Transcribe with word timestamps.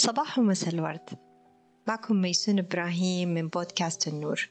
صباح 0.00 0.38
ومساء 0.38 0.74
الورد. 0.74 1.08
معكم 1.88 2.16
ميسون 2.16 2.58
إبراهيم 2.58 3.28
من 3.28 3.48
بودكاست 3.48 4.08
النور. 4.08 4.50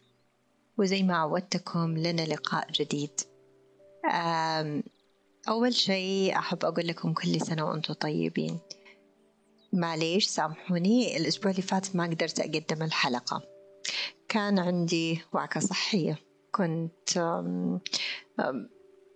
وزي 0.77 1.03
ما 1.03 1.17
عودتكم 1.17 1.97
لنا 1.97 2.21
لقاء 2.21 2.71
جديد. 2.71 3.21
أول 5.47 5.73
شيء 5.73 6.37
أحب 6.37 6.65
أقول 6.65 6.87
لكم 6.87 7.13
كل 7.13 7.41
سنة 7.41 7.65
وأنتم 7.65 7.93
طيبين. 7.93 8.59
معليش 9.73 10.27
سامحوني. 10.27 11.17
الأسبوع 11.17 11.51
اللي 11.51 11.61
فات 11.61 11.95
ما 11.95 12.03
قدرت 12.03 12.39
أقدم 12.39 12.83
الحلقة. 12.83 13.43
كان 14.27 14.59
عندي 14.59 15.21
وعكة 15.33 15.59
صحية. 15.59 16.19
كنت 16.51 17.19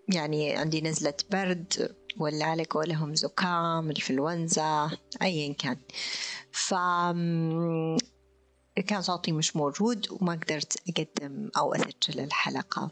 يعني 0.07 0.55
عندي 0.55 0.81
نزلة 0.81 1.13
برد 1.31 1.95
ولا 2.17 2.45
على 2.45 2.63
قولهم 2.63 3.15
زكام 3.15 3.89
الفلونزا 3.89 4.91
أيا 5.21 5.53
كان. 5.53 5.77
ف 6.51 6.73
كان 8.87 9.01
صوتي 9.01 9.31
مش 9.31 9.55
موجود 9.55 10.07
وما 10.11 10.33
قدرت 10.33 10.77
أقدم 10.89 11.49
أو 11.57 11.73
أسجل 11.73 12.19
الحلقة. 12.19 12.91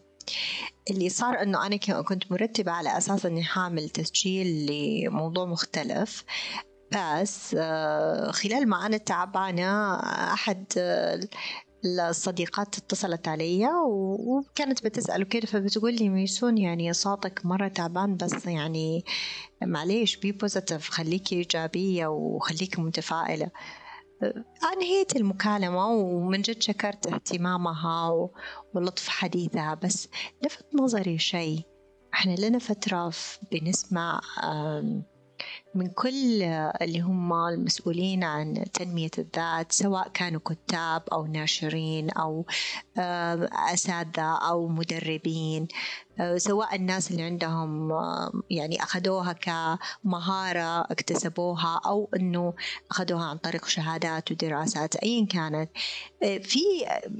اللي 0.90 1.10
صار 1.10 1.42
إنه 1.42 1.66
أنا 1.66 1.78
كنت 1.78 2.32
مرتبة 2.32 2.72
على 2.72 2.98
أساس 2.98 3.26
إني 3.26 3.44
حامل 3.44 3.90
تسجيل 3.90 4.66
لموضوع 4.72 5.46
مختلف. 5.46 6.24
بس 6.92 7.56
آه، 7.60 8.32
خلال 8.32 8.70
ما 8.70 8.86
أنا 8.86 8.98
تعبانة 8.98 9.96
أحد 10.34 10.66
الصديقات 11.86 12.78
اتصلت 12.78 13.28
علي 13.28 13.70
وكانت 13.88 14.84
بتسأل 14.84 15.24
كده 15.24 15.48
فبتقول 15.48 15.96
لي 15.96 16.10
ميسون 16.10 16.58
يعني 16.58 16.94
صوتك 16.94 17.46
مرة 17.46 17.68
تعبان 17.68 18.18
بس 18.18 18.46
يعني 18.46 19.06
معليش 19.64 20.16
be 20.18 20.32
positive 20.32 20.90
خليكي 20.90 21.36
إيجابية 21.36 22.08
وخليكي 22.08 22.82
متفائلة. 22.82 23.52
أنهيت 24.74 25.16
المكالمة 25.16 25.88
ومن 25.88 26.42
جد 26.42 26.62
شكرت 26.62 27.08
اهتمامها 27.08 28.30
ولطف 28.74 29.08
حديثها 29.08 29.74
بس 29.74 30.08
لفت 30.46 30.66
نظري 30.76 31.18
شيء. 31.20 31.62
إحنا 32.14 32.36
لنا 32.36 32.60
فترة 32.60 33.14
بنسمع 33.52 34.22
من 35.76 35.88
كل 35.88 36.44
اللي 36.82 37.00
هم 37.00 37.34
المسؤولين 37.34 38.24
عن 38.24 38.66
تنمية 38.74 39.12
الذات 39.18 39.72
سواء 39.72 40.10
كانوا 40.14 40.40
كتاب 40.46 41.04
أو 41.12 41.26
ناشرين 41.26 42.10
أو 42.10 42.46
آه، 42.98 43.50
أساتذة 43.74 44.38
أو 44.50 44.68
مدربين 44.68 45.68
آه، 46.20 46.38
سواء 46.38 46.76
الناس 46.76 47.12
اللي 47.12 47.24
عندهم 47.24 47.92
آه، 47.92 48.32
يعني 48.50 48.84
أخذوها 48.84 49.34
كمهارة 49.34 50.82
اكتسبوها 50.82 51.82
أو 51.86 52.10
أنه 52.16 52.54
أخذوها 52.92 53.26
عن 53.26 53.38
طريق 53.38 53.66
شهادات 53.68 54.32
ودراسات 54.32 54.96
أيا 54.96 55.26
كانت 55.26 55.70
في 56.22 56.60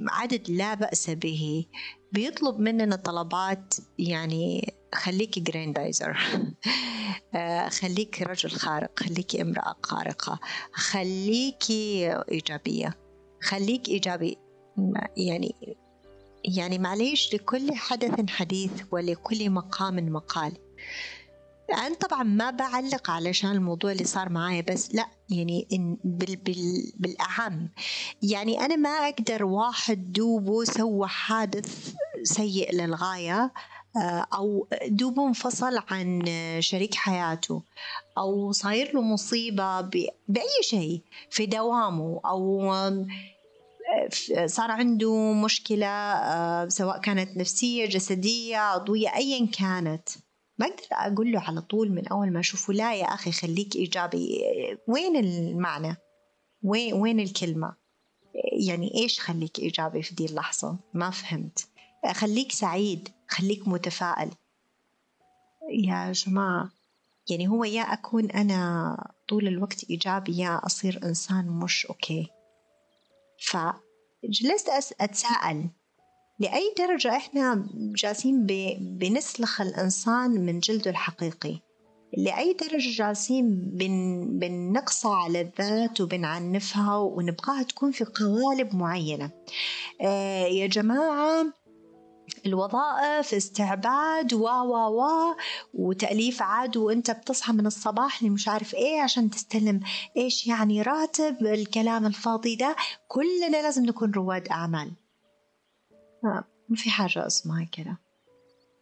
عدد 0.08 0.50
لا 0.50 0.74
بأس 0.74 1.10
به. 1.10 1.66
بيطلب 2.12 2.60
مننا 2.60 2.96
طلبات 2.96 3.74
يعني 3.98 4.74
خليكي 4.94 5.40
جراندايزر 5.40 6.18
آه، 7.34 7.68
خليكي 7.68 8.24
رجل 8.24 8.50
خارق 8.50 8.98
خليكي 9.00 9.42
امرأة 9.42 9.76
خارقة 9.82 10.40
خليكي 10.72 12.12
إيجابية 12.32 13.02
خليك 13.42 13.88
إيجابي. 13.88 14.38
يعني 15.16 15.76
يعني 16.44 16.78
معليش 16.78 17.34
لكل 17.34 17.74
حدث 17.74 18.30
حديث 18.30 18.70
ولكل 18.90 19.50
مقام 19.50 19.96
مقال. 20.12 20.52
أنا 21.72 21.94
طبعا 21.94 22.22
ما 22.22 22.50
بعلق 22.50 23.10
علشان 23.10 23.50
الموضوع 23.50 23.92
اللي 23.92 24.04
صار 24.04 24.28
معايا 24.28 24.60
بس 24.60 24.94
لا 24.94 25.06
يعني 25.30 25.68
إن 25.72 25.96
بال 26.04 26.36
بال 26.36 26.92
بالأهم. 26.96 27.70
يعني 28.22 28.60
أنا 28.60 28.76
ما 28.76 28.90
أقدر 28.90 29.44
واحد 29.44 30.12
دوبه 30.12 30.64
سوى 30.64 31.08
حادث 31.08 31.92
سيء 32.22 32.74
للغاية 32.74 33.52
آه، 33.96 34.26
أو 34.34 34.68
دوبه 34.86 35.26
انفصل 35.28 35.78
عن 35.90 36.22
شريك 36.60 36.94
حياته 36.94 37.62
أو 38.18 38.52
صاير 38.52 38.94
له 38.94 39.00
مصيبة 39.00 39.80
بأي 40.28 40.62
شيء 40.62 41.02
في 41.30 41.46
دوامه 41.46 42.20
أو 42.26 42.72
صار 44.46 44.70
عنده 44.70 45.32
مشكلة 45.32 45.86
آه، 45.86 46.68
سواء 46.68 47.00
كانت 47.00 47.36
نفسية 47.36 47.86
جسدية 47.86 48.56
عضوية 48.56 49.14
أيا 49.16 49.46
كانت. 49.58 50.08
ما 50.58 50.66
أقدر 50.66 50.86
أقول 50.92 51.32
له 51.32 51.40
على 51.40 51.60
طول 51.60 51.90
من 51.92 52.08
أول 52.08 52.32
ما 52.32 52.40
أشوفه 52.40 52.72
لا 52.72 52.94
يا 52.94 53.04
أخي 53.04 53.32
خليك 53.32 53.76
إيجابي. 53.76 54.40
وين 54.88 55.16
المعنى؟ 55.16 55.96
وين 56.62 56.94
وين 56.94 57.20
الكلمة؟ 57.20 57.74
يعني 58.68 58.94
إيش 58.94 59.20
خليك 59.20 59.58
إيجابي 59.58 60.02
في 60.02 60.14
دي 60.14 60.24
اللحظة؟ 60.26 60.78
ما 60.94 61.10
فهمت. 61.10 61.68
خليك 62.12 62.52
سعيد 62.52 63.08
خليك 63.28 63.68
متفائل. 63.68 64.30
يا 65.70 66.12
جماعة 66.12 66.70
يعني 67.30 67.48
هو 67.48 67.64
يا 67.64 67.82
أكون 67.82 68.30
أنا 68.30 68.96
طول 69.28 69.48
الوقت 69.48 69.84
إيجابي 69.90 70.38
يا 70.38 70.60
أصير 70.66 71.00
إنسان 71.04 71.48
مش 71.48 71.86
أوكي. 71.86 72.26
فجلست 73.46 74.68
أتساءل. 75.00 75.68
لأي 76.42 76.74
درجة 76.78 77.16
إحنا 77.16 77.66
جالسين 77.74 78.46
بنسلخ 78.80 79.60
الإنسان 79.60 80.30
من 80.30 80.58
جلده 80.58 80.90
الحقيقي. 80.90 81.58
لأي 82.16 82.52
درجة 82.52 82.96
جالسين 82.96 83.70
بن 83.74 84.26
بنقصى 84.38 85.08
على 85.08 85.40
الذات 85.40 86.00
وبنعنفها 86.00 86.96
ونبغاها 86.96 87.62
تكون 87.62 87.92
في 87.92 88.04
قوالب 88.04 88.74
معينة. 88.74 89.30
آه 90.00 90.44
يا 90.46 90.66
جماعة 90.66 91.46
الوظائف 92.46 93.34
استعباد 93.34 94.34
و 94.34 94.44
و 94.46 95.00
و 95.00 95.34
وتأليف 95.74 96.42
عاد 96.42 96.76
وأنت 96.76 97.10
بتصحى 97.10 97.52
من 97.52 97.66
الصباح 97.66 98.22
مش 98.22 98.48
عارف 98.48 98.74
إيه 98.74 99.00
عشان 99.00 99.30
تستلم 99.30 99.80
إيش 100.16 100.46
يعني 100.46 100.82
راتب 100.82 101.36
الكلام 101.46 102.06
الفاضي 102.06 102.56
ده. 102.56 102.76
كلنا 103.08 103.62
لازم 103.62 103.84
نكون 103.84 104.10
رواد 104.10 104.48
أعمال. 104.48 104.92
ما 106.22 106.44
في 106.76 106.90
حاجة 106.90 107.26
أسمها 107.26 107.64
كده. 107.64 107.98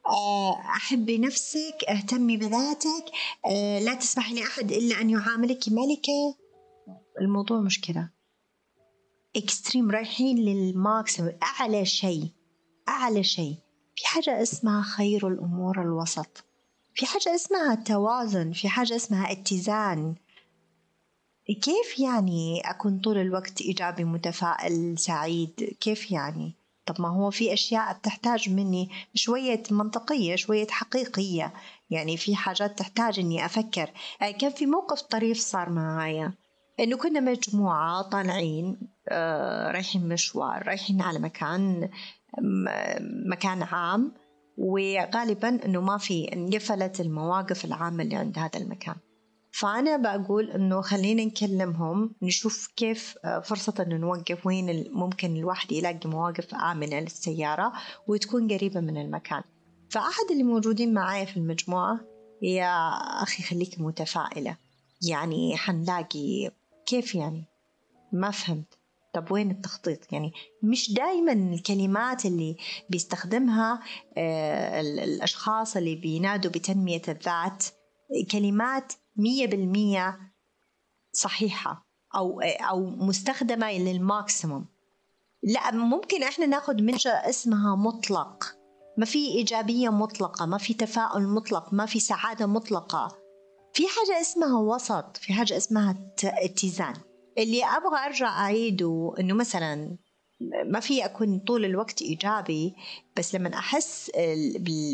آه، 0.07 0.61
أحبي 0.61 1.19
نفسك 1.19 1.85
اهتمي 1.89 2.37
بذاتك 2.37 3.05
آه، 3.47 3.79
لا 3.79 3.95
تسمحي 3.95 4.35
لأحد 4.35 4.73
إلا 4.73 5.01
أن 5.01 5.11
يعاملك 5.11 5.69
ملكة. 5.69 6.37
الموضوع 7.21 7.61
مش 7.61 7.81
كده. 7.81 8.13
extreme 9.37 9.91
رايحين 9.91 10.39
لل 10.39 10.60
maximum 10.60 11.33
أعلى 11.43 11.85
شيء 11.85 12.29
أعلى 12.89 13.25
شيء. 13.25 13.57
في 13.97 14.07
حاجة 14.07 14.43
اسمها 14.43 14.83
خير 14.83 15.29
الأمور 15.29 15.83
الوسط. 15.83 16.45
في 16.95 17.07
حاجة 17.07 17.35
اسمها 17.35 17.75
توازن 17.75 18.53
في 18.53 18.69
حاجة 18.69 18.97
اسمها 18.97 19.33
اتزان. 19.33 20.15
كيف 21.47 21.99
يعني 21.99 22.61
أكون 22.61 23.01
طول 23.01 23.19
الوقت 23.19 23.61
إيجابي 23.61 24.05
متفائل 24.05 24.99
سعيد؟ 24.99 25.77
كيف 25.81 26.11
يعني؟ 26.11 26.60
طب 26.93 27.01
ما 27.01 27.09
هو 27.09 27.31
في 27.31 27.53
أشياء 27.53 27.93
بتحتاج 27.93 28.51
مني 28.51 28.91
شوية 29.15 29.63
منطقية 29.71 30.37
شوية 30.37 30.67
حقيقية. 30.71 31.53
يعني 31.91 32.17
في 32.17 32.37
حاجات 32.37 32.79
تحتاج 32.79 33.19
إني 33.19 33.45
أفكر. 33.45 33.91
آه، 34.23 34.31
كان 34.31 34.51
في 34.51 34.67
موقف 34.67 35.01
طريف 35.03 35.39
صار 35.39 35.71
معايا. 35.71 36.33
إنه 36.81 36.97
كنا 36.97 37.21
مجموعة 37.21 38.03
طالعين 38.03 38.79
آه 39.09 39.71
رايحين 39.71 40.09
مشوار 40.09 40.67
رايحين 40.67 41.03
على 41.03 41.19
مكان 41.19 41.91
مكان 43.27 43.63
عام 43.63 44.13
وغالبا 44.59 45.65
إنه 45.65 45.81
ما 45.81 45.99
في 45.99 46.33
انقفلت 46.33 47.01
المواقف 47.01 47.65
العامة 47.65 48.03
اللي 48.03 48.17
عند 48.17 48.39
هذا 48.39 48.57
المكان. 48.57 48.95
فأنا 49.53 49.97
بقول 49.97 50.51
إنه 50.51 50.81
خلينا 50.81 51.25
نكلمهم 51.25 52.15
نشوف 52.23 52.73
كيف 52.77 53.19
آه، 53.25 53.41
فرصة 53.41 53.75
إنه 53.81 53.97
نوقف 53.97 54.47
وين 54.47 54.91
ممكن 54.93 55.37
الواحد 55.37 55.73
يلاقي 55.73 56.09
مواقف 56.09 56.55
آمنة 56.55 57.01
للسيارة 57.01 57.73
وتكون 58.07 58.53
قريبة 58.53 58.81
من 58.81 58.97
المكان. 58.97 59.43
فأحد 59.91 60.31
اللي 60.31 60.43
موجودين 60.43 60.95
معايا 60.95 61.25
في 61.25 61.37
المجموعة 61.37 62.01
يا 62.43 62.89
أخي 63.23 63.43
خليك 63.43 63.81
متفائلة. 63.81 64.57
يعني 65.09 65.57
حنلاقي 65.57 66.51
كيف 66.87 67.15
يعني؟ 67.15 67.45
ما 68.13 68.31
فهمت. 68.31 68.79
طب 69.15 69.33
وين 69.33 69.51
التخطيط؟ 69.51 70.13
يعني 70.13 70.33
مش 70.63 70.93
دائما 70.93 71.33
الكلمات 71.33 72.27
اللي 72.27 72.57
بيستخدمها 72.91 73.81
آه، 74.17 74.81
الأشخاص 74.81 75.77
اللي 75.77 75.97
بينادوا 75.97 76.51
بتنمية 76.51 77.03
الذات 77.09 77.65
كلمات 78.31 78.93
مية 79.21 79.47
بالمية 79.47 80.19
صحيحة 81.13 81.87
أو 82.15 82.41
أو 82.41 82.87
مستخدمة 82.87 83.73
للماكسيموم. 83.73 84.67
لا 85.43 85.71
ممكن 85.71 86.23
إحنا 86.23 86.47
ناخذ 86.47 86.83
منشأ 86.83 87.29
اسمها 87.29 87.77
مطلق. 87.77 88.57
ما 88.97 89.05
في 89.05 89.27
إيجابية 89.29 89.89
مطلقة 89.89 90.47
ما 90.47 90.59
في 90.59 90.75
تفاؤل 90.75 91.29
مطلق 91.29 91.73
ما 91.73 91.87
في 91.87 92.01
سعادة 92.01 92.47
مطلقة. 92.47 93.17
في 93.73 93.83
حاجة 93.89 94.21
اسمها 94.21 94.59
وسط 94.59 95.17
في 95.17 95.33
حاجة 95.33 95.57
اسمها 95.57 95.97
اتزان. 96.25 96.95
اللي 97.39 97.65
أبغى 97.65 98.07
أرجع 98.07 98.29
أعيده 98.29 99.15
إنه 99.21 99.35
مثلا 99.35 99.97
ما 100.41 100.81
في 100.81 101.05
أكون 101.05 101.39
طول 101.39 101.65
الوقت 101.65 102.03
إيجابي 102.03 102.75
بس 103.17 103.35
لما 103.35 103.55
أحس 103.55 104.11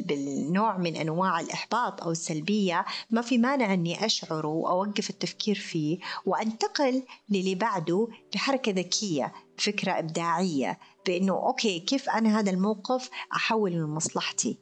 بالنوع 0.06 0.76
من 0.78 0.96
أنواع 0.96 1.40
الإحباط 1.40 2.02
أو 2.02 2.10
السلبية 2.10 2.84
ما 3.10 3.22
في 3.22 3.38
مانع 3.38 3.74
إني 3.74 4.06
اشعره 4.06 4.46
وأوقف 4.46 5.10
التفكير 5.10 5.54
فيه 5.54 5.98
وأنتقل 6.26 7.02
للي 7.28 7.54
بعده 7.54 8.08
بحركة 8.34 8.72
ذكية 8.72 9.32
فكره 9.58 9.92
إبداعية 9.98 10.78
بإنه 11.06 11.32
okay 11.32 11.80
كيف 11.80 12.10
أنا 12.10 12.40
هذا 12.40 12.50
الموقف 12.50 13.10
احوله 13.32 13.76
لمصلحتي 13.76 14.58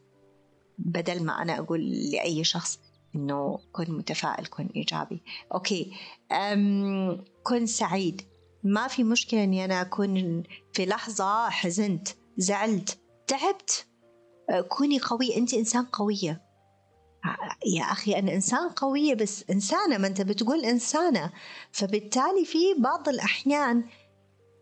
بدل 0.77 1.23
ما 1.23 1.41
أنا 1.41 1.59
أقول 1.59 2.11
لأي 2.11 2.43
شخص 2.43 2.79
إنه 3.15 3.59
كن 3.71 3.91
متفائل 3.91 4.45
كن 4.45 4.69
إيجابي. 4.75 5.21
okay 5.53 5.91
أم 6.31 7.23
كن 7.43 7.65
سعيد. 7.65 8.21
ما 8.65 8.87
في 8.87 9.03
مشكلة 9.03 9.43
إني 9.43 9.65
أنا 9.65 9.81
أكون 9.81 10.43
في 10.73 10.85
لحظة 10.85 11.49
حزنت 11.49 12.07
زعلت 12.37 12.99
تعبت. 13.27 13.85
كوني 14.69 14.99
قوية 14.99 15.37
أنت 15.37 15.53
إنسان 15.53 15.85
قوية. 15.85 16.41
يا 17.75 17.83
أخي 17.83 18.19
أنا 18.19 18.33
إنسان 18.33 18.69
قوية 18.69 19.13
بس 19.13 19.43
إنسانة 19.49 19.97
ما 19.97 20.07
أنت 20.07 20.21
بتقول 20.21 20.65
إنسانة. 20.65 21.31
فبالتالي 21.71 22.45
في 22.45 22.73
بعض 22.77 23.09
الأحيان 23.09 23.83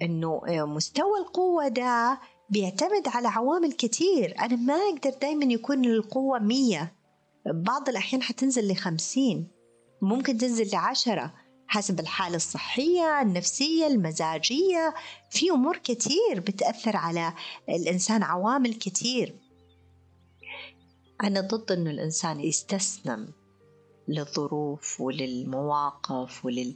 إنه 0.01 0.41
مستوى 0.47 1.19
القوة 1.19 1.67
ده 1.67 2.19
بيعتمد 2.49 3.07
على 3.07 3.27
عوامل 3.27 3.71
كتير. 3.71 4.35
أنا 4.39 4.55
ما 4.55 4.73
أقدر 4.73 5.19
دايما 5.21 5.45
يكون 5.45 5.85
القوة 5.85 6.39
مية. 6.39 6.95
بعض 7.45 7.89
الأحيان 7.89 8.21
حتنزل 8.23 8.71
لخمسين 8.71 9.47
ممكن 10.01 10.37
تنزل 10.37 10.69
لعشرة. 10.73 11.33
حسب 11.73 11.99
الحالة 11.99 12.35
الصحية 12.35 13.21
النفسية 13.21 13.87
المزاجية. 13.87 14.93
في 15.29 15.51
أمور 15.51 15.77
كتير 15.77 16.39
بتأثر 16.39 16.97
على 16.97 17.33
الإنسان 17.69 18.23
عوامل 18.23 18.73
كتير. 18.73 19.35
أنا 21.23 21.41
ضد 21.41 21.71
أنه 21.71 21.89
الإنسان 21.91 22.39
يستسلم 22.39 23.33
للظروف 24.07 25.01
وللمواقف 25.01 26.45
ولل. 26.45 26.75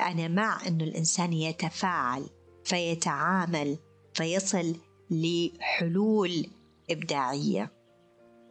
أنا 0.00 0.28
مع 0.28 0.66
أنه 0.66 0.84
الإنسان 0.84 1.32
يتفاعل 1.32 2.26
فيتعامل 2.64 3.78
فيصل 4.14 4.76
لحلول 5.10 6.46
إبداعية. 6.90 7.72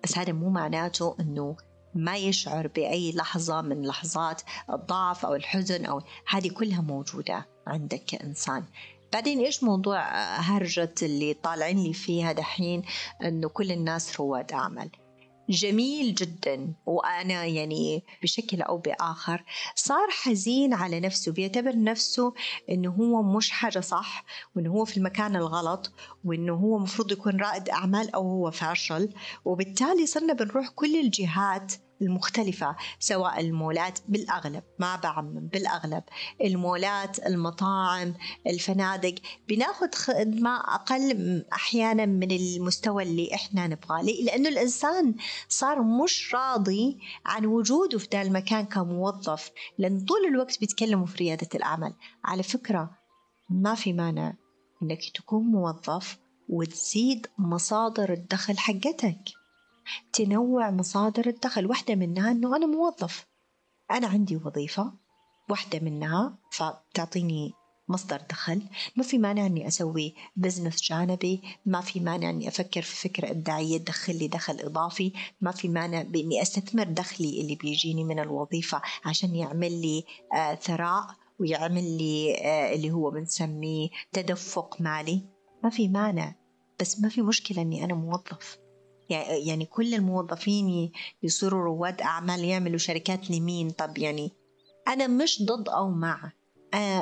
بس 0.03 0.17
هذا 0.17 0.33
مو 0.33 0.49
معناته 0.49 1.15
أنه 1.19 1.57
ما 1.97 2.17
يشعر 2.17 2.67
بأي 2.67 3.11
لحظة 3.11 3.61
من 3.61 3.85
لحظات 3.85 4.41
الضعف 4.69 5.25
أو 5.25 5.35
الحزن 5.35 5.85
أو 5.85 6.01
هذه 6.27 6.49
كلها 6.49 6.81
موجودة 6.81 7.47
عندك 7.67 8.03
كإنسان. 8.07 8.63
بعدين 9.13 9.39
إيش 9.39 9.63
موضوع 9.63 9.99
هرجة 10.39 10.95
اللي 11.01 11.33
طالعين 11.33 11.83
لي 11.83 11.93
فيها 11.93 12.31
دحين؟ 12.31 12.81
أنه 13.23 13.49
كل 13.49 13.71
الناس 13.71 14.19
رواد 14.19 14.51
أعمال 14.51 14.89
جميل 15.49 16.15
جدا. 16.15 16.73
وأنا 16.85 17.45
يعني 17.45 18.03
بشكل 18.23 18.61
أو 18.61 18.77
بآخر 18.77 19.43
صار 19.75 20.07
حزين 20.09 20.73
على 20.73 20.99
نفسه 20.99 21.31
بيعتبر 21.31 21.83
نفسه 21.83 22.33
إنه 22.69 22.89
هو 22.89 23.23
مش 23.23 23.51
حاجة 23.51 23.79
صح 23.79 24.25
وإنه 24.55 24.71
هو 24.71 24.85
في 24.85 24.97
المكان 24.97 25.35
الغلط 25.35 25.91
وإنه 26.25 26.53
هو 26.53 26.79
مفروض 26.79 27.11
يكون 27.11 27.37
رائد 27.37 27.69
أعمال 27.69 28.15
أو 28.15 28.21
هو 28.21 28.51
فاشل. 28.51 29.13
وبالتالي 29.45 30.05
صرنا 30.05 30.33
بنروح 30.33 30.69
كل 30.69 30.99
الجهات 30.99 31.73
المختلفة 32.01 32.75
سواء 32.99 33.39
المولات 33.39 33.99
بالأغلب 34.07 34.63
ما 34.79 34.95
بعمم 34.95 35.47
بالأغلب. 35.47 36.03
المولات 36.43 37.27
المطاعم 37.27 38.13
الفنادق 38.47 39.15
بناخذ 39.47 39.91
خدمة 39.95 40.57
أقل 40.59 41.45
أحيانا 41.53 42.05
من 42.05 42.31
المستوى 42.31 43.03
اللي 43.03 43.33
إحنا 43.33 43.67
نبغاه. 43.67 44.01
لأنه 44.01 44.49
الإنسان 44.49 45.15
صار 45.49 45.83
مش 45.83 46.35
راضي 46.35 46.99
عن 47.25 47.45
وجوده 47.45 47.97
في 47.97 48.07
ذا 48.13 48.21
المكان 48.21 48.65
كموظف 48.65 49.51
لأن 49.77 50.05
طول 50.05 50.25
الوقت 50.25 50.59
بيتكلموا 50.59 51.05
في 51.05 51.17
ريادة 51.17 51.49
الأعمال. 51.55 51.93
على 52.25 52.43
فكرة 52.43 52.91
ما 53.49 53.75
في 53.75 53.93
مانع 53.93 54.33
إنك 54.83 54.99
تكون 55.15 55.43
موظف 55.43 56.17
وتزيد 56.49 57.27
مصادر 57.37 58.13
الدخل 58.13 58.57
حقتك. 58.57 59.36
تنوع 60.13 60.71
مصادر 60.71 61.27
الدخل 61.27 61.65
واحدة 61.65 61.95
منها 61.95 62.31
أنه 62.31 62.55
أنا 62.55 62.65
موظف. 62.65 63.27
أنا 63.91 64.07
عندي 64.07 64.35
وظيفة 64.35 64.93
واحدة 65.49 65.79
منها 65.79 66.37
فتعطيني 66.51 67.53
مصدر 67.89 68.21
دخل. 68.29 68.61
ما 68.95 69.03
في 69.03 69.17
مانع 69.17 69.45
إني 69.45 69.67
أسوي 69.67 70.15
بزنس 70.35 70.83
جانبي 70.83 71.41
ما 71.65 71.81
في 71.81 71.99
مانع 71.99 72.29
إني 72.29 72.47
أفكر 72.47 72.81
في 72.81 72.95
فكرة 73.09 73.31
إبداعية 73.31 73.77
تدخل 73.77 74.19
لي 74.19 74.27
دخل 74.27 74.59
إضافي 74.59 75.13
ما 75.41 75.51
في 75.51 75.67
مانع 75.67 76.01
بإني 76.01 76.41
أستثمر 76.41 76.83
دخلي 76.83 77.41
اللي 77.41 77.55
بيجيني 77.55 78.03
من 78.03 78.19
الوظيفة 78.19 78.81
عشان 79.05 79.35
يعمل 79.35 79.81
لي 79.81 80.03
آه 80.33 80.55
ثراء 80.55 81.03
ويعمل 81.39 81.97
لي 81.97 82.35
آه 82.37 82.75
اللي 82.75 82.91
هو 82.91 83.11
بنسميه 83.11 83.89
تدفق 84.13 84.81
مالي. 84.81 85.21
ما 85.63 85.69
في 85.69 85.87
مانع 85.87 86.35
بس 86.79 86.99
ما 86.99 87.09
في 87.09 87.21
مشكلة 87.21 87.61
إني 87.61 87.83
أنا 87.83 87.93
موظف. 87.93 88.57
يعني 89.09 89.65
كل 89.65 89.93
الموظفين 89.93 90.91
يصيروا 91.23 91.63
رواد 91.63 92.01
أعمال 92.01 92.43
يعملوا 92.43 92.77
شركات 92.77 93.31
لمين؟ 93.31 93.69
طب 93.69 93.97
يعني 93.97 94.31
أنا 94.87 95.07
مش 95.07 95.43
ضد 95.43 95.69
أو 95.69 95.89
مع. 95.89 96.31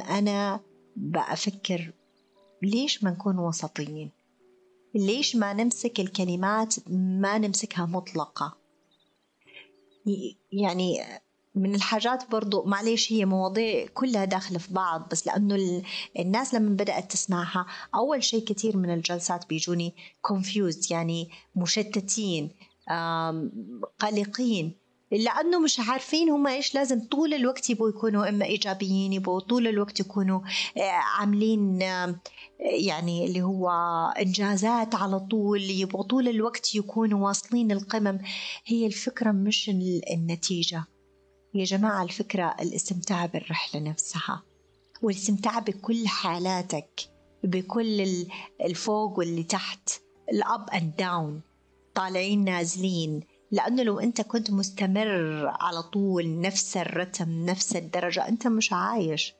أنا 0.09 0.59
بأفكر 0.95 1.93
ليش 2.61 3.03
ما 3.03 3.11
نكون 3.11 3.39
وسطيين؟ 3.39 4.11
ليش 4.95 5.35
ما 5.35 5.53
نمسك 5.53 5.99
الكلمات 5.99 6.75
ما 6.89 7.37
نمسكها 7.37 7.85
مطلقة؟ 7.85 8.57
يعني 10.51 11.01
من 11.55 11.75
الحاجات 11.75 12.31
برضو 12.31 12.63
معليش 12.63 13.13
هي 13.13 13.25
مواضيع 13.25 13.87
كلها 13.93 14.25
داخلة 14.25 14.57
في 14.59 14.73
بعض 14.73 15.07
بس 15.11 15.27
لأنه 15.27 15.81
الناس 16.19 16.53
لما 16.53 16.69
بدأت 16.69 17.11
تسمعها 17.11 17.65
أول 17.95 18.23
شيء 18.23 18.45
كثير 18.45 18.77
من 18.77 18.93
الجلسات 18.93 19.49
بيجوني 19.49 19.95
confused 20.27 20.91
يعني 20.91 21.29
مشتتين 21.55 22.51
قلقين 23.99 24.85
لأنه 25.11 25.59
مش 25.59 25.79
عارفين 25.79 26.29
هم 26.29 26.47
إيش 26.47 26.75
لازم 26.75 27.07
طول 27.07 27.33
الوقت 27.33 27.69
يبغوا 27.69 27.89
يكونوا 27.89 28.29
إما 28.29 28.45
إيجابيين 28.45 29.13
يبغوا 29.13 29.39
طول 29.39 29.67
الوقت 29.67 29.99
يكونوا 29.99 30.39
آه، 30.77 30.81
عاملين 31.19 31.81
يعني 32.59 33.25
اللي 33.25 33.41
هو 33.41 33.69
إنجازات 34.19 34.95
على 34.95 35.19
طول 35.19 35.61
يبغوا 35.61 36.03
طول 36.03 36.27
الوقت 36.27 36.75
يكونوا 36.75 37.27
واصلين 37.27 37.71
القمم. 37.71 38.19
هي 38.65 38.85
الفكرة 38.85 39.31
مش 39.31 39.69
النتيجة. 40.13 40.83
يا 41.55 41.63
جماعة 41.63 42.03
الفكرة 42.03 42.55
الاستمتاع 42.61 43.25
بالرحلة 43.25 43.81
نفسها 43.81 44.43
والاستمتاع 45.01 45.59
بكل 45.59 46.07
حالاتك 46.07 47.09
بكل 47.43 48.25
الفوق 48.61 49.19
واللي 49.19 49.43
تحت 49.43 49.89
الأب 50.31 50.69
أند 50.69 50.95
داون 50.95 51.41
طالعين 51.95 52.43
نازلين. 52.43 53.23
لأنه 53.51 53.83
لو 53.83 53.99
أنت 53.99 54.21
كنت 54.21 54.51
مستمر 54.51 55.47
على 55.47 55.83
طول 55.83 56.41
نفس 56.41 56.77
الرتم 56.77 57.45
نفس 57.45 57.75
الدرجة 57.75 58.27
أنت 58.27 58.47
مش 58.47 58.73
عايش. 58.73 59.33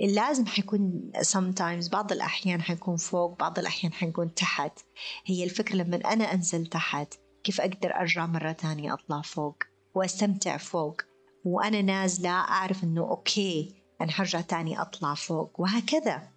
لازم 0.00 0.46
حيكون 0.46 1.12
sometimes 1.18 1.90
بعض 1.90 2.12
الأحيان 2.12 2.62
حيكون 2.62 2.96
فوق 2.96 3.38
بعض 3.38 3.58
الأحيان 3.58 3.92
حيكون 3.92 4.34
تحت. 4.34 4.78
هي 5.24 5.44
الفكرة 5.44 5.76
لما 5.76 5.96
أنا 5.96 6.34
أنزل 6.34 6.66
تحت 6.66 7.14
كيف 7.44 7.60
أقدر 7.60 7.94
أرجع 7.94 8.26
مرة 8.26 8.52
تانية 8.52 8.94
أطلع 8.94 9.22
فوق 9.22 9.56
وأستمتع 9.94 10.56
فوق. 10.56 11.09
وأنا 11.44 11.82
نازلة 11.82 12.30
أعرف 12.30 12.84
إنه 12.84 13.00
أوكي 13.00 13.74
أنا 14.00 14.10
حرجع 14.12 14.40
تاني 14.40 14.80
أطلع 14.80 15.14
فوق 15.14 15.60
وهكذا. 15.60 16.30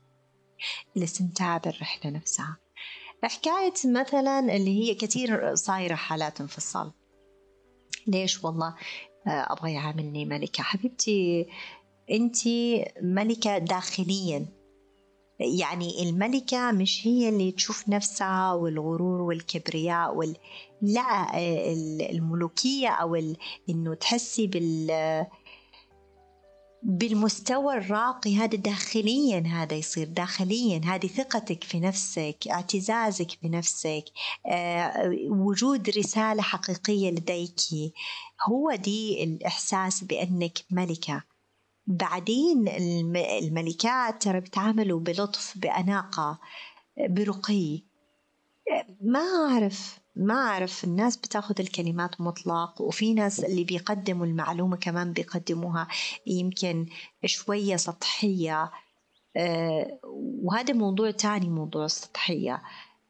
الاستمتاع 0.98 1.58
بالرحلة 1.58 2.12
نفسها. 2.12 2.58
حكاية 3.24 3.74
مثلا 3.86 4.40
اللي 4.40 4.84
هي 4.84 4.96
كثير 4.96 5.56
صايرة 5.56 5.96
حالات 5.96 6.42
انفصال. 6.42 6.92
ليش؟ 8.08 8.44
والله 8.44 8.76
آه، 9.28 9.54
أبغى 9.54 9.74
يعاملني 9.74 10.26
ملكة. 10.26 10.64
حبيبتي 10.64 11.48
أنت 12.12 12.38
ملكة 13.02 13.58
داخليا. 13.58 14.46
يعني 15.40 16.10
الملكة 16.10 16.72
مش 16.72 17.08
هي 17.08 17.30
اللي 17.30 17.52
تشوف 17.52 17.90
نفسها 17.90 18.54
والغرور 18.54 19.22
والكبرياء 19.22 20.16
وال... 20.16 20.36
لا 20.82 21.40
الملوكية 22.12 22.90
أو 22.90 23.16
ال... 23.16 23.38
إنه 23.70 23.94
تحسي 23.94 24.48
بال 24.48 24.92
بالمستوى 26.84 27.78
الراقي 27.78 28.36
هذا 28.36 28.58
داخليا 28.58 29.44
هذا 29.48 29.76
يصير 29.76 30.08
داخليا. 30.08 30.82
هذه 30.86 31.08
ثقتك 31.08 31.64
في 31.64 31.80
نفسك 31.80 32.38
اعتزازك 32.52 33.28
بنفسك 33.44 34.06
آه، 34.48 35.12
وجود 35.30 35.90
رسالة 35.90 36.42
حقيقية 36.42 37.12
لديك. 37.12 37.94
هو 38.50 38.76
دي 38.76 39.24
الإحساس 39.24 40.04
بأنك 40.04 40.58
ملكة. 40.72 41.24
بعدين 41.88 42.68
الملكات 43.42 44.24
ترى 44.24 44.40
بيتعاملوا 44.40 45.00
بلطف 45.00 45.58
بأناقة 45.58 46.40
برقي. 47.10 47.84
ما 49.02 49.20
أعرف 49.20 50.00
ما 50.16 50.34
أعرف. 50.34 50.84
الناس 50.84 51.18
بتاخذ 51.18 51.56
الكلمات 51.60 52.22
مطلق 52.22 52.82
وفي 52.82 53.14
ناس 53.14 53.40
اللي 53.44 53.64
بيقدموا 53.64 54.26
المعلومة 54.26 54.78
كمان 54.78 55.14
بيقدموها. 55.14 55.88
يمكن 56.28 56.86
شوية 57.26 57.76
سطحية. 57.76 58.72
آه، 59.38 60.00
وهذا 60.44 60.74
موضوع 60.74 61.12
تاني 61.12 61.50
موضوع 61.50 61.86
السطحية. 61.86 62.62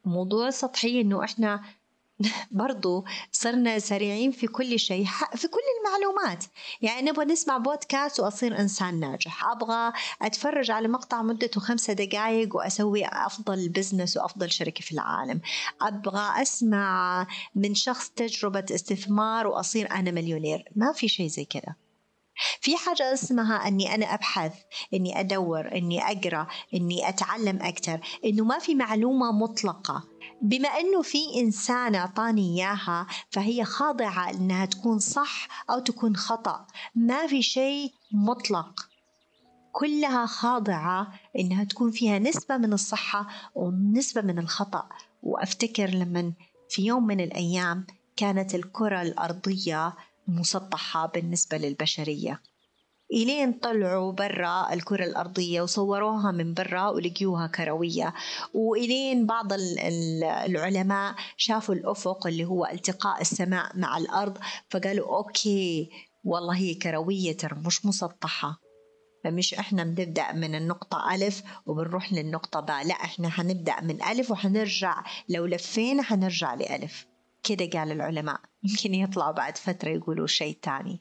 موضوع 0.06 0.48
السطحية 0.48 1.01
إنه 1.01 1.24
إحنا 1.24 1.63
برضو 2.51 3.05
صرنا 3.32 3.79
سريعين 3.79 4.32
في 4.32 4.48
كل 4.48 4.79
شيء 4.79 5.05
في 5.36 5.48
كل 5.48 5.60
المعلومات. 5.79 6.46
يعني 6.82 7.10
نبغى 7.10 7.25
نسمع 7.25 7.58
بودكاست 7.58 8.20
وأصير 8.20 8.60
إنسان 8.60 9.00
ناجح. 9.00 9.46
أبغى 9.46 9.93
أتفرج 10.22 10.72
على 10.72 10.88
مقطع 10.88 11.22
مدته 11.22 11.62
خمسة 11.62 11.93
دقائق 11.93 12.55
وأسوي 12.55 13.05
أفضل 13.05 13.70
بزنس 13.70 14.17
وأفضل 14.17 14.51
شركة 14.51 14.82
في 14.82 14.91
العالم. 14.91 15.41
أبغى 15.82 16.41
أسمع 16.41 17.27
من 17.55 17.75
شخص 17.75 18.10
تجربة 18.10 18.65
استثمار 18.72 19.48
وأصير 19.48 19.91
أنا 19.91 20.12
مليونير. 20.12 20.63
ما 20.75 20.93
في 20.93 21.08
شيء 21.08 21.27
زي 21.27 21.46
كذا. 21.46 21.82
في 22.62 22.77
حاجة 22.77 23.13
اسمها 23.13 23.67
أني 23.67 23.95
أنا 23.95 24.13
أبحث 24.13 24.53
أني 24.93 25.19
أدور 25.19 25.71
أني 25.71 26.12
أقرأ 26.12 26.47
أني 26.73 27.09
أتعلم 27.09 27.62
أكثر 27.62 28.00
أنه 28.25 28.43
ما 28.43 28.59
في 28.59 28.75
معلومة 28.75 29.31
مطلقة. 29.31 30.03
بما 30.41 30.67
أنه 30.67 31.01
في 31.01 31.39
إنسان 31.39 31.95
أعطاني 31.95 32.55
إياها 32.55 33.07
فهي 33.29 33.65
خاضعة 33.65 34.29
أنها 34.29 34.65
تكون 34.65 35.00
صح 35.00 35.47
أو 35.69 35.79
تكون 35.79 36.15
خطأ. 36.15 36.67
ما 36.95 37.27
في 37.27 37.41
شيء 37.41 37.93
مطلق. 38.12 38.89
كلها 39.71 40.25
خاضعة 40.25 41.13
إنها 41.39 41.63
تكون 41.63 41.91
فيها 41.91 42.19
نسبة 42.19 42.57
من 42.57 42.73
الصحة 42.73 43.27
ونسبة 43.55 44.21
من 44.21 44.39
الخطأ. 44.39 44.89
وأفتكر 45.23 45.89
لما 45.89 46.33
في 46.69 46.85
يوم 46.85 47.07
من 47.07 47.21
الأيام 47.21 47.88
كانت 48.17 48.55
الكرة 48.55 49.01
الأرضية 49.01 49.93
مسطحة 50.27 51.06
بالنسبة 51.08 51.58
للبشرية. 51.58 52.42
إلين 53.13 53.53
طلعوا 53.53 54.12
برا 54.12 54.74
الكرة 54.74 55.06
الأرضية 55.06 55.62
وصوروها 55.62 56.32
من 56.32 56.53
برا 56.53 56.89
ولقيوها 56.89 57.48
كروية. 57.48 58.13
وإلين 58.53 59.25
بعض 59.25 59.53
العلماء 60.46 61.15
شافوا 61.38 61.75
الأفق 61.75 62.27
اللي 62.27 62.46
هو 62.46 62.65
التقاء 62.65 63.22
السماء 63.22 63.77
مع 63.77 63.98
الأرض 63.98 64.38
فقالوا 64.70 65.18
أوكي 65.18 65.89
والله 66.24 66.56
هي 66.56 66.74
كروية 66.74 67.38
ترى 67.38 67.56
مش 67.65 67.86
مسطحة. 67.86 68.60
فمش 69.24 69.53
إحنا 69.53 69.84
بنبدأ 69.84 70.32
من 70.32 70.56
النقطة 70.56 71.15
ألف 71.15 71.44
وبنروح 71.65 72.13
للنقطة 72.13 72.60
باء 72.60 72.88
لا 72.88 72.94
إحنا 72.94 73.30
حنبدأ 73.30 73.82
من 73.82 74.03
ألف 74.03 74.32
وحنرجع 74.32 75.03
لو 75.30 75.46
لفينا 75.46 76.03
حنرجع 76.03 76.53
لألف. 76.53 77.06
كده 77.43 77.79
قال 77.79 77.91
العلماء. 77.91 78.39
يمكن 78.63 78.93
يطلعوا 78.93 79.31
بعد 79.31 79.57
فترة 79.57 79.89
يقولوا 79.89 80.27
شيء 80.27 80.57
تاني. 80.62 81.00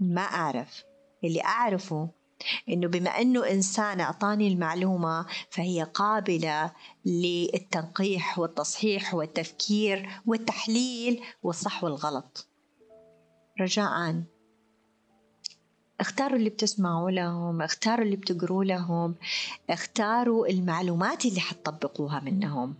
ما 0.00 0.22
أعرف. 0.22 0.82
اللي 1.24 1.44
أعرفه 1.44 2.08
إنه 2.68 2.88
بما 2.88 3.10
إنه 3.10 3.50
إنسان 3.50 4.00
أعطاني 4.00 4.48
المعلومة 4.48 5.26
فهي 5.50 5.82
قابلة 5.82 6.72
للتنقيح 7.04 8.38
والتصحيح 8.38 9.14
والتفكير 9.14 10.08
والتحليل 10.26 11.22
والصح 11.42 11.84
والغلط. 11.84 12.48
رجاء. 13.60 14.22
اختاروا 16.00 16.36
اللي 16.38 16.50
بتسمعوا 16.50 17.10
لهم 17.10 17.62
اختاروا 17.62 18.04
اللي 18.04 18.16
بتقروا 18.16 18.64
لهم 18.64 19.14
اختاروا 19.70 20.46
المعلومات 20.46 21.26
اللي 21.26 21.40
حتطبقوها 21.40 22.20
منهم. 22.20 22.74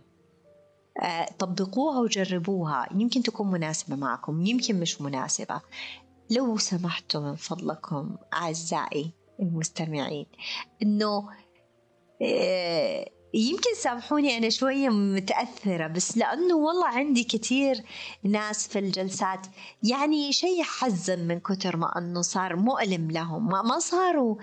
طبقوها 1.39 1.99
وجربوها. 1.99 2.87
يمكن 2.95 3.23
تكون 3.23 3.51
مناسبة 3.51 3.95
معكم 3.95 4.45
يمكن 4.45 4.79
مش 4.79 5.01
مناسبة. 5.01 5.61
لو 6.29 6.57
سمحتوا 6.57 7.21
من 7.21 7.35
فضلكم 7.35 8.17
أعزائي 8.33 9.11
المستمعين 9.39 10.25
إنه 10.81 11.29
آه، 12.21 13.09
يمكن 13.33 13.75
سامحوني 13.77 14.37
أنا 14.37 14.49
شوية 14.49 14.89
متأثرة 14.89 15.87
بس 15.87 16.17
لأنه 16.17 16.55
والله 16.55 16.87
عندي 16.87 17.23
كثير 17.23 17.83
ناس 18.23 18.67
في 18.67 18.79
الجلسات. 18.79 19.47
يعني 19.83 20.33
شيء 20.33 20.63
حزن 20.63 21.27
من 21.27 21.39
كتر 21.39 21.77
ما 21.77 21.97
أنه 21.97 22.21
صار 22.21 22.55
مؤلم 22.55 23.11
لهم. 23.11 23.47
ما 23.47 23.79
صاروا 23.79 24.35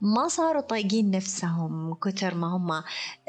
ما 0.00 0.28
صاروا 0.28 0.60
طايقين 0.60 1.10
نفسهم 1.10 1.94
كتر 1.94 2.34
ما 2.34 2.46
هم 2.56 2.72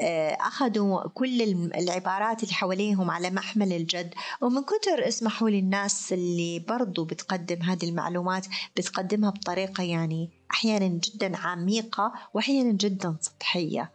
آه، 0.00 0.36
أخذوا 0.40 1.08
كل 1.08 1.42
العبارات 1.74 2.42
اللي 2.42 2.54
حواليهم 2.54 3.10
على 3.10 3.30
محمل 3.30 3.72
الجد. 3.72 4.14
ومن 4.40 4.62
كتر 4.62 5.08
اسمحوا 5.08 5.50
لي 5.50 5.58
الناس 5.58 6.12
اللي 6.12 6.58
برضو 6.68 7.04
بتقدم 7.04 7.62
هذه 7.62 7.88
المعلومات 7.88 8.46
بتقدمها 8.76 9.30
بطريقة 9.30 9.82
يعني 9.82 10.30
أحيانا 10.50 10.86
جدا 10.86 11.36
عميقة 11.36 12.12
وأحيانا 12.34 12.72
جدا 12.72 13.16
سطحية. 13.20 13.93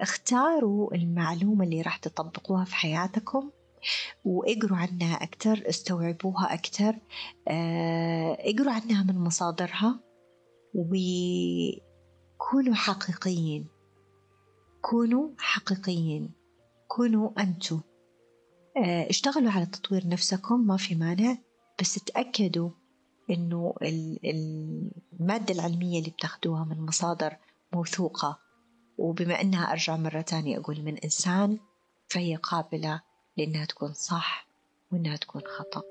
اختاروا 0.00 0.94
المعلومة 0.94 1.64
اللي 1.64 1.82
راح 1.82 1.96
تطبقوها 1.96 2.64
في 2.64 2.74
حياتكم 2.74 3.50
وإقروا 4.24 4.78
عنها 4.78 5.14
أكثر 5.22 5.62
استوعبوها 5.68 6.54
أكثر 6.54 6.98
آه، 7.48 8.36
إقروا 8.40 8.72
عنها 8.72 9.02
من 9.02 9.18
مصادرها 9.18 10.00
وكونوا 10.74 10.94
حقيقيين. 12.74 13.66
كونوا 14.82 15.28
حقيقيين. 15.38 16.30
كونوا 16.88 17.42
أنتوا. 17.42 17.78
آه، 18.76 19.10
اشتغلوا 19.10 19.50
على 19.50 19.66
تطوير 19.66 20.08
نفسكم 20.08 20.66
ما 20.66 20.76
في 20.76 20.94
مانع 20.94 21.36
بس 21.80 21.94
تأكدوا 21.94 22.70
إنه 23.30 23.74
المادة 24.24 25.54
العلمية 25.54 25.98
اللي 25.98 26.10
بتاخدوها 26.10 26.64
من 26.64 26.80
مصادر 26.80 27.36
موثوقة. 27.72 28.45
وبما 28.98 29.40
أنها 29.40 29.72
أرجع 29.72 29.96
مرة 29.96 30.20
تانية 30.20 30.58
أقول 30.58 30.82
من 30.82 30.98
إنسان 30.98 31.58
فهي 32.08 32.36
قابلة 32.36 33.00
لأنها 33.36 33.64
تكون 33.64 33.92
صح 33.92 34.48
وأنها 34.92 35.16
تكون 35.16 35.42
خطأ. 35.58 35.82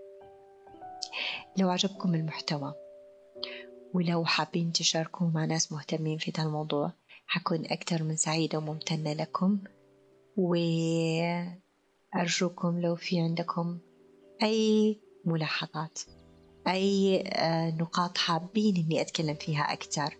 لو 1.57 1.69
عجبكم 1.69 2.15
المحتوى 2.15 2.73
ولو 3.93 4.25
حابين 4.25 4.71
تشاركوا 4.71 5.27
مع 5.27 5.45
ناس 5.45 5.71
مهتمين 5.71 6.17
في 6.17 6.31
هذا 6.37 6.43
الموضوع 6.43 6.91
حكون 7.27 7.65
أكثر 7.65 8.03
من 8.03 8.15
سعيدة 8.15 8.57
وممتنة 8.57 9.13
لكم. 9.13 9.59
وأرجوكم 10.37 11.49
لو 12.79 12.95
في 12.95 13.19
عندكم 13.19 13.77
أي 14.43 14.99
ملاحظات 15.25 15.99
أي 16.67 17.23
آه، 17.27 17.71
نقاط 17.71 18.17
حابين 18.17 18.75
إني 18.75 19.01
أتكلم 19.01 19.35
فيها 19.35 19.73
أكثر 19.73 20.17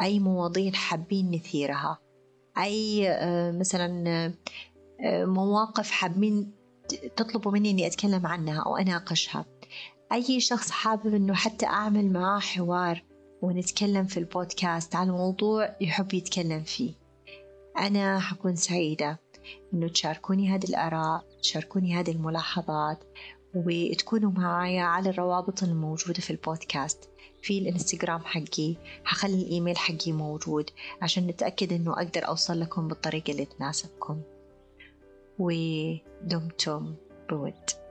أي 0.00 0.18
مواضيع 0.18 0.72
حابين 0.72 1.30
نثيرها 1.30 1.98
أي 2.58 3.08
آه، 3.10 3.50
مثلا 3.50 4.08
آه، 5.00 5.24
مواقف 5.24 5.90
حابين 5.90 6.52
تطلبوا 7.16 7.52
مني 7.52 7.70
إني 7.70 7.86
أتكلم 7.86 8.26
عنها 8.26 8.62
أو 8.62 8.76
أناقشها. 8.76 9.44
أي 10.12 10.40
شخص 10.40 10.70
حابب 10.70 11.14
إنه 11.14 11.34
حتى 11.34 11.66
أعمل 11.66 12.12
معاه 12.12 12.40
حوار 12.40 13.02
ونتكلم 13.42 14.04
في 14.04 14.16
البودكاست 14.16 14.96
على 14.96 15.10
موضوع 15.10 15.76
يحب 15.80 16.14
يتكلم 16.14 16.62
فيه 16.62 16.92
أنا 17.78 18.20
حكون 18.20 18.56
سعيدة 18.56 19.20
إنه 19.74 19.88
تشاركوني 19.88 20.48
هذه 20.48 20.64
الآراء 20.64 21.24
تشاركوني 21.42 21.94
هذه 21.94 22.10
الملاحظات 22.10 23.04
وتكونوا 23.54 24.30
معايا 24.30 24.82
على 24.82 25.10
الروابط 25.10 25.62
الموجودة 25.62 26.20
في 26.20 26.30
البودكاست. 26.30 27.10
في 27.44 27.58
الانستغرام 27.58 28.20
حقي 28.24 28.74
حخلي 29.04 29.34
الإيميل 29.34 29.76
حقي 29.76 30.12
موجود 30.12 30.70
عشان 31.02 31.26
نتأكد 31.26 31.72
إنه 31.72 31.92
أقدر 31.92 32.28
أوصل 32.28 32.60
لكم 32.60 32.88
بالطريقة 32.88 33.30
اللي 33.30 33.44
تناسبكم. 33.44 34.20
ودمتم 35.38 36.94
بود 37.30 37.83